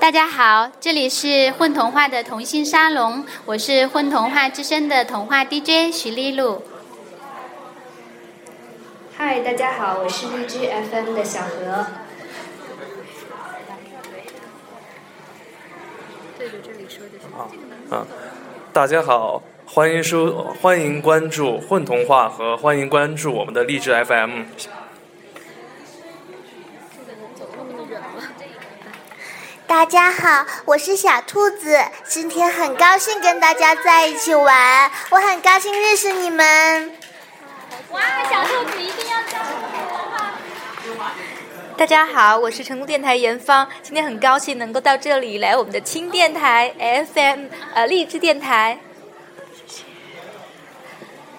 [0.00, 6.62] 大家好，这里是混童话的童心沙龙，我是混童话之声的童话 DJ 徐丽露。
[9.14, 11.86] 嗨，大家好，我是荔枝 FM 的小何。
[16.38, 18.06] 对着这里说的是啊，
[18.72, 24.44] 大家好，欢迎收，欢迎关注混童话和欢迎关注我们的荔枝 FM。
[29.70, 36.92] 大家好，我是小兔子，今天很高兴跟大家在一起玩，我很高兴认识你们。
[37.92, 39.40] 哇，小兔子一定要讲
[41.76, 46.74] 大家好，我是成都电台严芳，今天很高兴能够到这里来我们的轻电台
[47.14, 48.80] FM 呃励志电台。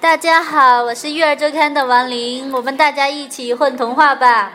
[0.00, 4.50] 大家好，我是育儿周刊的王琳，我们大家一起混童话吧。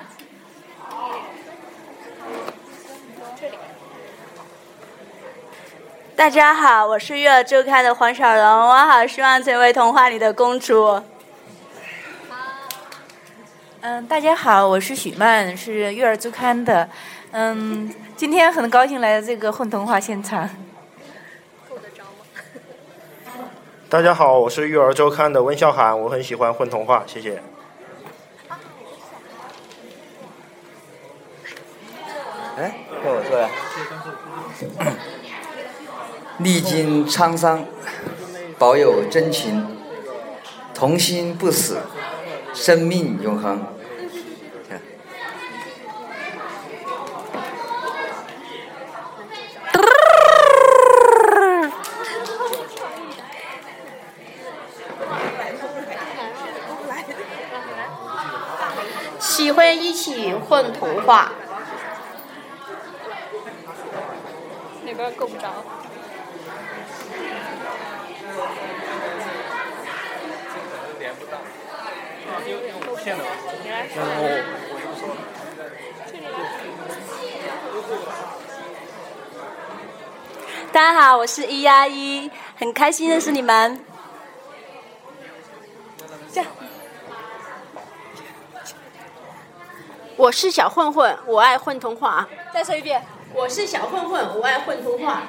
[6.21, 11.01] 大家好，我是育儿周刊的黄小龙，我好希望成为童话里的公主。
[13.79, 16.87] 嗯，大家好，我是许曼，是育儿周刊的。
[17.31, 20.47] 嗯，今天很高兴来到这个混童话现场。
[21.67, 23.49] 够得着吗？
[23.89, 27.41] 大家好，我是育儿周刊的温笑涵，我很喜欢混童话，谢谢。
[32.57, 33.49] 哎，该我说了。
[36.43, 37.65] 历经沧桑，
[38.57, 39.77] 保有真情，
[40.73, 41.77] 童心不死，
[42.53, 43.63] 生命永恒。
[59.19, 61.33] 喜欢一起混童话。
[64.83, 65.51] 那边够不着。
[80.73, 83.83] 大家好，我是一丫一，很开心认识你们。
[86.31, 86.49] 这样，
[90.15, 92.27] 我是小混混，我爱混童话。
[92.53, 93.03] 再说一遍，
[93.33, 95.23] 我是小混混，我爱混童话。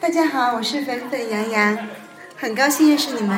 [0.00, 1.88] 大家好，我是粉粉杨洋，
[2.34, 3.36] 很高兴认识你们。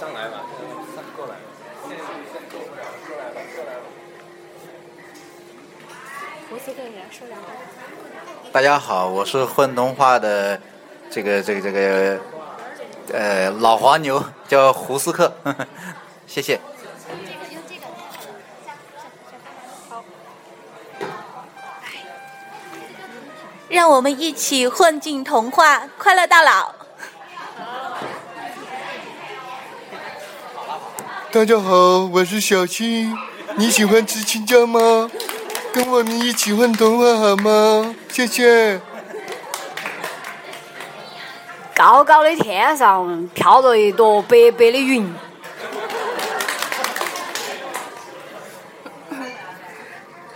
[0.00, 0.42] 上来吧，
[0.92, 1.36] 上过来。
[6.50, 7.46] 胡思跟人家说两句。
[8.50, 10.60] 大家好，我是混童话的
[11.08, 12.20] 这个这个这个
[13.12, 15.66] 呃老黄牛，叫胡斯克，呵 呵
[16.26, 16.60] 谢谢。
[23.76, 26.74] 让我们一起混进童话，快乐到老。
[31.30, 33.14] 大家好，我是小青，
[33.56, 35.10] 你喜欢吃青椒吗？
[35.74, 37.94] 跟我们一起混童话好吗？
[38.08, 38.80] 谢谢。
[41.74, 45.14] 高高的天上飘着一朵白白的云。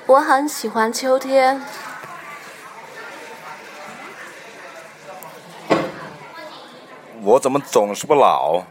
[0.04, 1.62] 我很喜欢秋天。
[7.22, 8.62] 我怎么总是不老？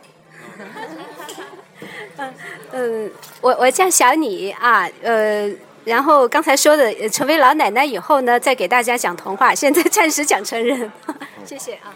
[2.18, 2.34] 嗯
[2.72, 3.12] 嗯，
[3.42, 5.50] 我我叫小李啊，呃，
[5.86, 10.92] 然后刚才说的成为老奶奶以后呢，再给大家讲童话，现在暂时讲成人，
[11.46, 11.94] 谢谢啊。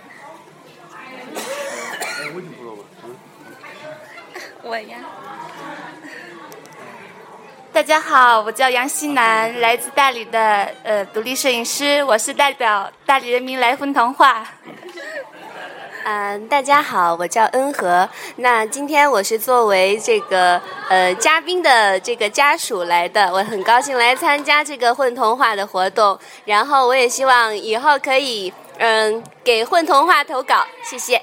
[4.62, 4.98] 我呀。
[7.74, 14.48] 大家好，我叫杨西南，来自大理的呃独立摄影师，我是代表大理人民来婚童话。
[16.06, 18.10] 嗯，大家好，我叫恩和。
[18.36, 26.20] 那今天我是作为这个呃嘉宾的这个家属来的，我很高兴来参加这个混童话的活动。
[26.44, 31.22] 然后我也希望以后可以嗯给混童话投稿，谢谢。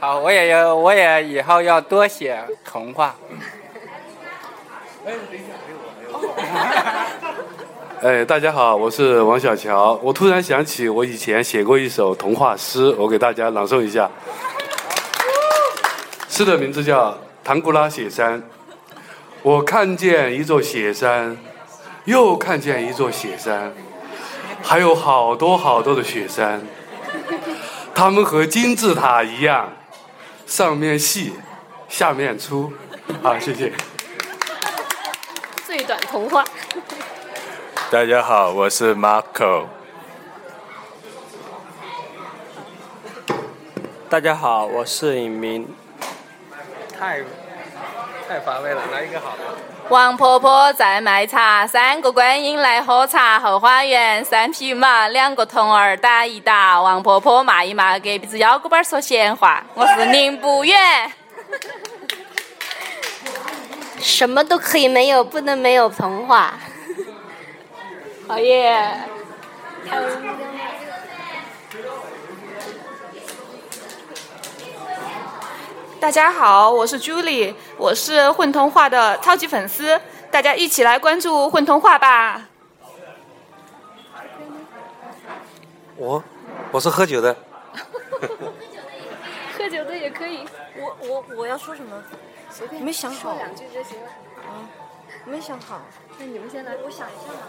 [0.00, 3.14] 好，我也要，我也以后要多写童话。
[5.06, 5.12] 哎，
[8.04, 9.98] 哎大家好，我是王小乔。
[10.02, 14.10] 我突然想起，我以前写过一首童话诗，我给大家朗诵一下。
[16.28, 17.12] 诗的名字叫
[17.42, 18.38] 《唐古拉雪山》。
[19.40, 21.34] 我看见一座雪山，
[22.04, 23.72] 又看见一座雪山，
[24.62, 26.60] 还有好多好多的雪山。
[27.94, 29.72] 它们和金字塔一样，
[30.46, 31.32] 上面细，
[31.88, 32.70] 下面粗。
[33.22, 33.72] 好，谢谢。
[35.64, 36.44] 最短童话。
[37.94, 39.66] 大家好，我是 Marco。
[44.10, 45.72] 大家好，我是尹明。
[46.98, 47.20] 太
[48.28, 49.44] 太乏味了，来一个好的。
[49.90, 53.38] 王婆婆在卖茶，三个观音来喝茶。
[53.38, 56.82] 后花园三匹马，两个童儿打一打。
[56.82, 59.62] 王婆婆骂一骂，隔壁子腰鼓板说闲话。
[59.72, 60.76] 我是宁不远。
[64.00, 66.54] 什么都可以没有，不能没有童话。
[68.26, 69.06] 好耶！
[76.00, 80.00] 大家好，我是 Julie，我是混童话的超级粉丝，
[80.30, 82.48] 大家一起来关注混童话吧。
[85.96, 86.24] 我
[86.72, 87.36] 我是喝酒的。
[89.58, 90.46] 喝酒的也可以。
[90.76, 92.02] 我我我要说什么？
[92.50, 93.32] 随便没想好。
[93.32, 94.08] 说两句就行了。
[94.38, 94.64] 啊，
[95.26, 95.82] 没想好。
[96.18, 97.48] 那你们先来，我想一下吧。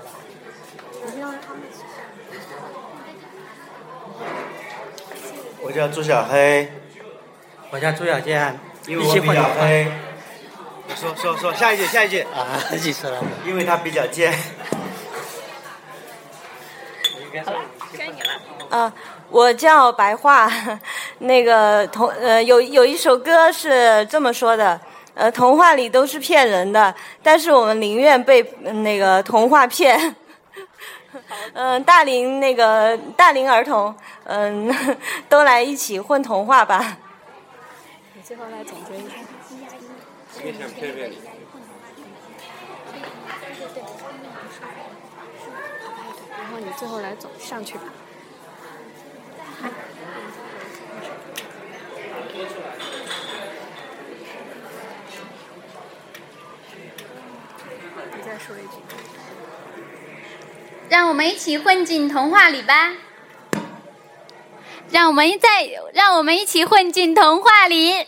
[1.03, 1.61] 我先让他们。
[5.61, 6.71] 我叫朱小黑。
[7.71, 9.87] 我叫朱小健，因为我比较黑。
[10.95, 12.21] 说说说，下一句，下一句。
[12.21, 13.21] 啊， 记错了。
[13.45, 14.31] 因为他比较贱。
[17.43, 17.59] 好了，
[17.97, 18.29] 该你了。
[18.69, 18.93] 啊，
[19.29, 20.49] 我叫白桦，
[21.19, 24.79] 那个同呃有有一首歌是这么说的，
[25.15, 28.43] 呃童话里都是骗人的，但是我们宁愿被
[28.83, 30.15] 那个童话骗。
[31.53, 33.95] 嗯，大龄那个大龄儿童，
[34.25, 34.69] 嗯，
[35.29, 36.97] 都来一起混童话吧。
[38.13, 39.15] 你最后来总结一下。
[40.43, 41.21] 也想骗骗你。
[46.37, 47.83] 然后你最后来总上去吧。
[58.15, 58.77] 你再说一句。
[60.89, 62.93] 让我们一起混进童话里吧！
[64.91, 65.47] 让我们再，
[65.93, 68.05] 让我们一起混进童话里。